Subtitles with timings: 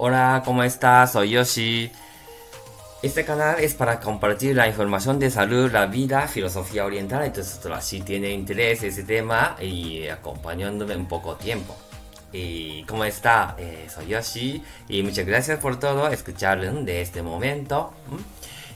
[0.00, 1.10] Hola, ¿cómo estás?
[1.10, 1.90] Soy Yoshi.
[3.02, 7.24] Este canal es para compartir la información de salud, la vida, filosofía oriental.
[7.24, 11.76] Entonces, si tiene interés ese tema y acompañándome un poco tiempo.
[12.32, 13.56] ¿Y cómo está?
[13.58, 17.92] Eh, soy Yoshi y muchas gracias por todo, escuchar de este momento.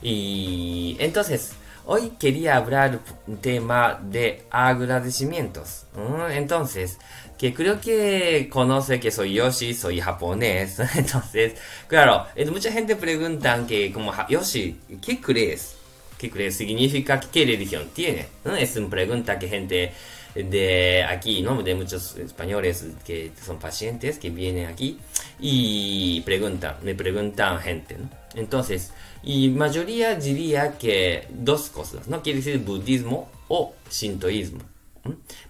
[0.03, 1.53] Y entonces,
[1.87, 5.85] hoy quería hablar un tema de agradecimientos.
[6.31, 6.99] Entonces,
[7.39, 10.79] que creo que conoce que soy Yoshi, soy japonés.
[10.95, 11.55] Entonces,
[11.89, 15.77] claro, mucha gente pregunta que como Yoshi, ¿qué crees?
[16.19, 16.57] ¿Qué crees?
[16.57, 18.27] ¿Significa qué religión tiene?
[18.59, 19.93] Es una pregunta que gente
[20.35, 21.63] de aquí, ¿no?
[21.63, 24.99] De muchos españoles que son pacientes que vienen aquí
[25.45, 28.09] y preguntan, me preguntan gente, ¿no?
[28.37, 28.93] Entonces,
[29.25, 32.23] y mayoría diría que dos cosas, ¿no?
[32.23, 34.61] Quiere decir budismo o shintoísmo.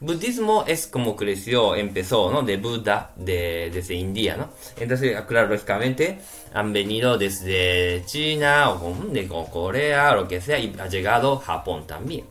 [0.00, 2.40] Budismo es como creció, empezó, ¿no?
[2.42, 4.48] De Buda, de, desde India, ¿no?
[4.80, 6.18] Entonces, claro, lógicamente
[6.54, 12.24] han venido desde China o de Corea, lo que sea, y ha llegado Japón también.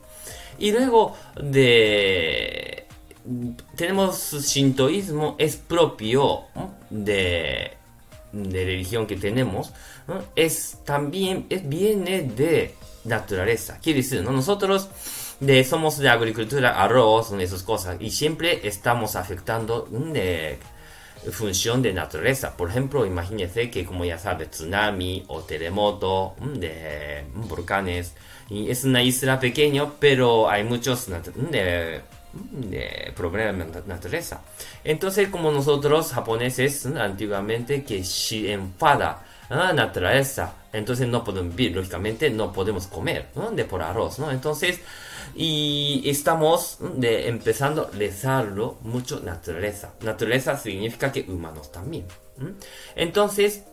[0.58, 2.86] Y luego de...
[3.76, 6.46] Tenemos shintoísmo, es propio
[6.92, 7.72] de,
[8.32, 9.72] de religión que tenemos,
[10.36, 13.78] es también, es, viene de naturaleza.
[13.82, 14.30] Quiere decir, ¿no?
[14.30, 14.88] nosotros
[15.40, 20.58] de, somos de agricultura, arroz, esas cosas, y siempre estamos afectando de
[21.30, 22.56] función de naturaleza.
[22.56, 28.14] Por ejemplo, imagínense que, como ya sabe, tsunami o terremoto, de volcanes,
[28.48, 32.00] y es una isla pequeña, pero hay muchos de,
[33.14, 34.42] problemas de naturaleza.
[34.84, 42.30] Entonces, como nosotros japoneses antiguamente que si enfada la naturaleza, entonces no podemos vivir, lógicamente
[42.30, 44.30] no podemos comer, De por arroz, ¿no?
[44.30, 44.80] Entonces,
[45.34, 49.92] y estamos de, empezando a rezarlo mucho naturaleza.
[50.00, 52.06] Naturaleza significa que humanos también.
[52.96, 53.64] Entonces,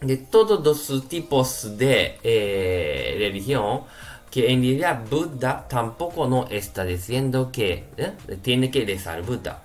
[0.00, 3.82] de todos los tipos de eh, religión,
[4.30, 8.12] que en realidad Buda tampoco no está diciendo que ¿eh?
[8.42, 9.64] tiene que rezar Buda.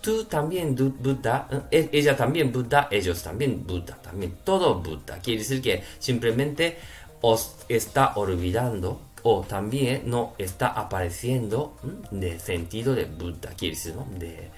[0.00, 1.88] Tú también Buda, ¿eh?
[1.92, 5.18] ella también Buda, ellos también Buda, también todo Buda.
[5.22, 6.76] Quiere decir que simplemente
[7.22, 11.78] os está olvidando o también no está apareciendo
[12.10, 14.06] de sentido de Buda, quiere decir, ¿no?
[14.18, 14.50] De,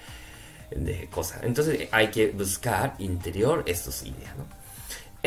[0.71, 1.43] de cosas.
[1.43, 4.56] Entonces hay que buscar interior estos ideas, ¿no?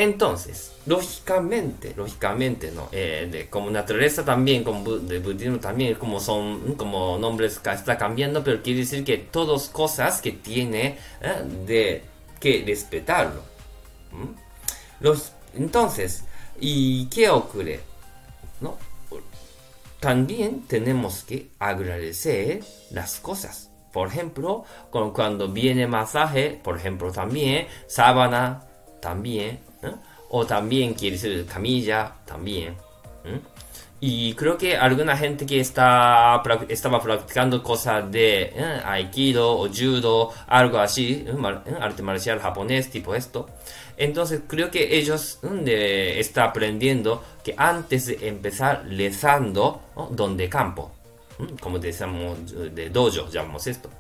[0.00, 2.88] Entonces, lógicamente, lógicamente, ¿no?
[2.90, 8.62] Eh, como naturaleza también, como de budismo también, como son, como nombres está cambiando, pero
[8.62, 11.44] quiere decir que todas cosas que tiene ¿eh?
[11.66, 12.02] de
[12.40, 13.42] que respetarlo.
[15.00, 16.24] Los, entonces,
[16.58, 17.80] ¿y qué ocurre?
[18.62, 18.78] ¿No?
[20.00, 23.68] También tenemos que agradecer las cosas.
[23.92, 28.64] Por ejemplo, cuando viene masaje, por ejemplo, también sábana,
[29.02, 29.69] también
[30.30, 32.76] o también quiere decir camilla, también.
[34.02, 38.80] Y creo que alguna gente que está, estaba practicando cosas de ¿eh?
[38.82, 41.34] aikido o judo, algo así, ¿eh?
[41.66, 41.74] ¿eh?
[41.78, 43.50] arte marcial japonés, tipo esto.
[43.98, 50.92] Entonces creo que ellos de, están aprendiendo que antes de empezar rezando, donde campo,
[51.60, 53.90] como decíamos de dojo, llamamos esto.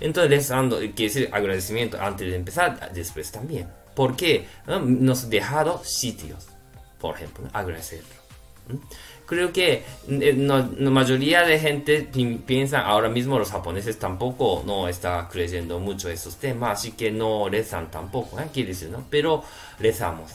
[0.00, 3.81] Entonces rezando, quiere decir agradecimiento antes de empezar, después también.
[3.94, 6.46] Porque nos dejado sitios,
[6.98, 8.22] por ejemplo, agradecerlo.
[9.26, 12.08] Creo que eh, la mayoría de gente
[12.44, 17.48] piensa ahora mismo los japoneses tampoco no está creyendo mucho esos temas, así que no
[17.48, 18.48] rezan tampoco, ¿eh?
[18.52, 19.06] quiere decir, ¿no?
[19.08, 19.42] Pero
[19.78, 20.32] rezamos.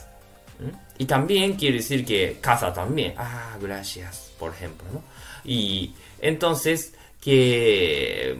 [0.97, 5.03] Y también quiere decir que casa también, ah, gracias, por ejemplo, ¿no?
[5.43, 8.35] Y entonces que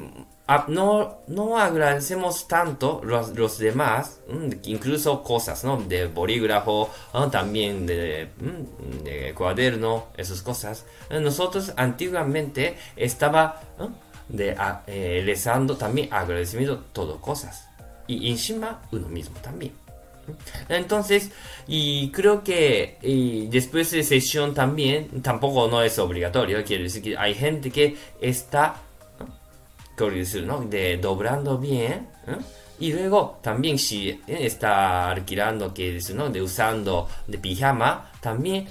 [0.67, 5.77] no, no agradecemos tanto los, los demás, mm, incluso cosas, ¿no?
[5.77, 6.89] De bolígrafo,
[7.31, 10.85] también de, mm, de, cuaderno, esas cosas.
[11.09, 13.61] Nosotros antiguamente estaba
[14.29, 14.55] de,
[14.87, 17.67] eh, rezando también agradecimiento todo cosas.
[18.07, 19.73] Y encima uno mismo también.
[20.69, 21.31] Entonces,
[21.67, 22.97] y creo que
[23.49, 28.81] después de sesión también, tampoco no es obligatorio, quiere decir que hay gente que está
[30.45, 30.61] ¿no?
[30.61, 32.07] De doblando bien.
[32.27, 32.37] ¿eh?
[32.79, 34.21] Y luego también si ¿eh?
[34.27, 36.29] está alquilando, que ¿no?
[36.29, 38.67] De usando de pijama, también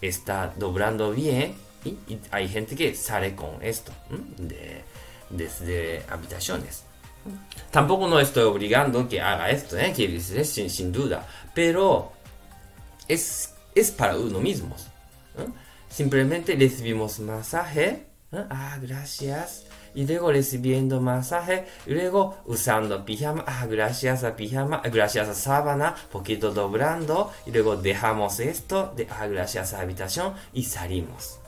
[0.00, 1.54] está doblando bien.
[1.84, 1.96] Y,
[2.30, 3.92] hay gente que sale con esto
[4.38, 4.84] de,
[5.30, 6.84] desde habitaciones.
[7.70, 9.92] Tampoco no estoy obligando que haga esto, ¿eh?
[9.96, 11.26] que sin, sin duda.
[11.54, 12.12] Pero
[13.08, 14.76] es, es para uno mismo.
[15.88, 18.06] Simplemente recibimos masaje.
[18.32, 25.28] Ah, gracias y luego recibiendo masaje, y luego usando pijama, ah, gracias a pijama, gracias
[25.28, 31.38] a sábana, poquito doblando, y luego dejamos esto, de, ah, gracias a habitación, y salimos.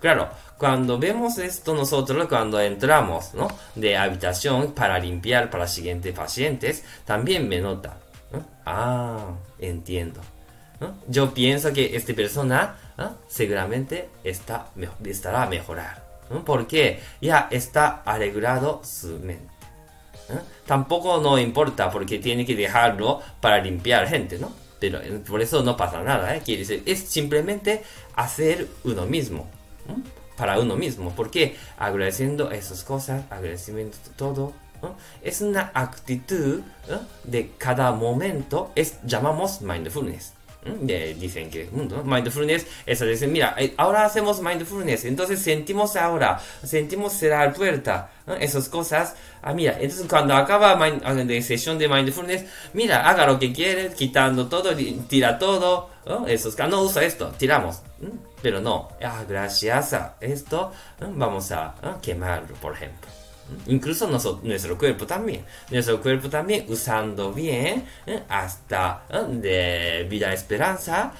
[0.00, 3.48] Claro, cuando vemos esto nosotros, cuando entramos ¿no?
[3.74, 7.96] de habitación para limpiar para siguientes pacientes, también me nota.
[8.64, 10.20] Ah, entiendo.
[11.08, 12.76] Yo pienso que esta persona
[13.26, 14.68] seguramente está,
[15.04, 16.07] estará a mejorar.
[16.44, 19.48] Porque ya está arreglado su mente.
[20.66, 24.52] Tampoco no importa porque tiene que dejarlo para limpiar gente, ¿no?
[24.78, 26.42] Pero eh, por eso no pasa nada, ¿eh?
[26.44, 27.82] Quiere decir, es simplemente
[28.14, 29.46] hacer uno mismo.
[30.36, 31.12] Para uno mismo.
[31.16, 34.52] Porque agradeciendo esas cosas, agradecimiento todo,
[35.22, 36.60] es una actitud
[37.24, 40.34] de cada momento, es llamamos mindfulness.
[41.18, 41.68] Dicen que
[42.04, 48.10] mindfulness es decir, mira, eh, ahora hacemos mindfulness, entonces sentimos ahora, sentimos cerrar puerta,
[48.40, 49.14] esas cosas.
[49.40, 54.48] Ah, mira, entonces cuando acaba la sesión de mindfulness, mira, haga lo que quiere, quitando
[54.48, 54.74] todo,
[55.08, 55.90] tira todo,
[56.26, 57.82] esos, no usa esto, tiramos.
[58.42, 63.08] Pero no, ah, gracias a esto vamos a quemarlo, por ejemplo.
[63.66, 64.06] Incluso
[64.42, 65.44] nuestro cuerpo también.
[65.70, 67.84] Nuestro cuerpo también usando bien
[68.28, 71.12] hasta de vida esperanza,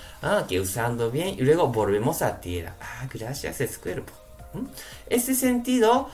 [0.48, 2.74] que usando bien y luego volvemos a tierra.
[2.80, 4.12] Ah, gracias ese cuerpo.
[5.08, 6.08] Ese sentido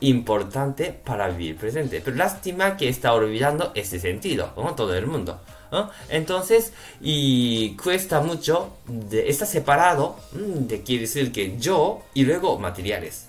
[0.00, 2.00] importante para vivir presente.
[2.04, 5.40] Pero lástima que está olvidando ese sentido, todo el mundo.
[6.08, 13.26] Entonces, y cuesta mucho, de, está separado, de quiere decir que yo y luego materiales.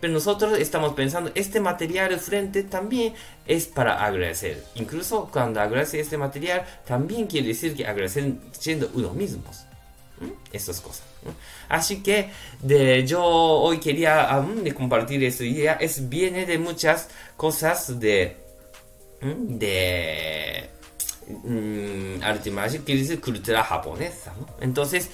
[0.00, 3.14] Pero nosotros estamos pensando, este material frente también
[3.46, 4.64] es para agradecer.
[4.74, 9.64] Incluso cuando agradece este material, también quiere decir que agradecer siendo uno mismos.
[10.52, 11.02] Estas cosas.
[11.68, 12.30] Así que
[12.60, 15.74] de, yo hoy quería um, compartir esta idea.
[15.74, 18.36] Es, viene de muchas cosas de,
[19.20, 20.70] de
[21.28, 24.34] mm, arte mágico quiere decir cultura japonesa.
[24.60, 25.10] Entonces,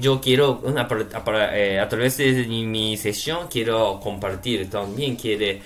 [0.00, 5.62] yo quiero, eh, a, través de mi sesión, quiero compartir también, quiere,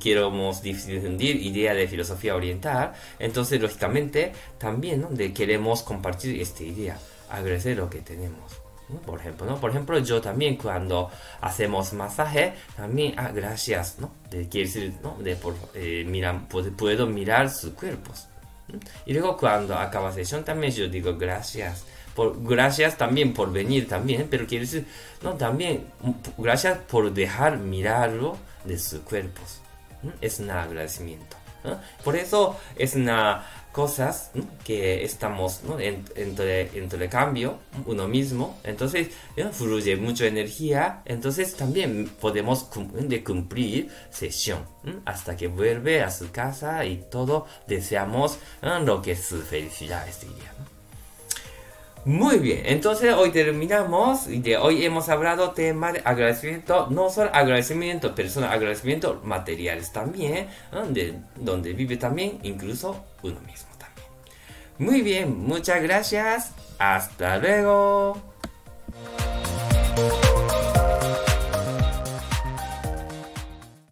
[0.00, 2.92] queremos difundir idea de filosofía oriental.
[3.18, 6.98] Entonces, lógicamente, también queremos compartir esta idea,
[7.30, 8.68] agradecer lo que tenemos.
[9.04, 9.60] Por ejemplo, ¿no?
[9.60, 11.10] Por ejemplo, yo también cuando
[11.42, 14.10] hacemos masaje, también, ah, gracias, ¿no?
[14.30, 15.16] De, quiere decir, ¿no?
[15.18, 16.06] De por, eh,
[16.76, 18.27] puedo, mirar sus cuerpos.
[19.06, 21.84] Y luego cuando acaba sesión también yo digo gracias.
[22.14, 24.86] Por, gracias también por venir también, pero quiere decir,
[25.22, 25.86] no, también,
[26.36, 29.60] gracias por dejar mirarlo de sus cuerpos.
[30.20, 31.36] Es un agradecimiento.
[32.04, 34.30] Por eso es una cosas
[34.64, 35.78] que estamos ¿no?
[35.78, 38.58] en, entre, cambio uno mismo.
[38.64, 39.08] Entonces
[39.52, 41.02] fluye mucha energía.
[41.04, 44.64] Entonces también podemos cumplir sesión
[45.04, 50.54] hasta que vuelve a su casa y todo deseamos lo que su felicidad este día
[52.04, 57.30] muy bien, entonces hoy terminamos y de hoy hemos hablado tema de agradecimiento, no solo
[57.32, 60.48] agradecimiento personal, agradecimiento materiales también,
[60.90, 64.06] de donde vive también incluso uno mismo también.
[64.78, 68.37] Muy bien, muchas gracias, hasta luego.